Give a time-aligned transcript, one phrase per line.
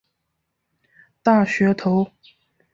[1.21, 2.09] 大学头。